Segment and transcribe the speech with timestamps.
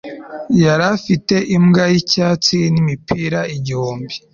[0.63, 4.13] Yari afite imbwa yicyatsi nimipira igihumbi